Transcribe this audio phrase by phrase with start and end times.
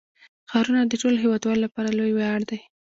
[0.49, 2.59] ښارونه د ټولو هیوادوالو لپاره لوی ویاړ دی.